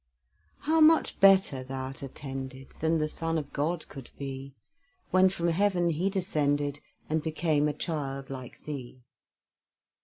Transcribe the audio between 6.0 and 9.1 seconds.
descended, And became a child like thee!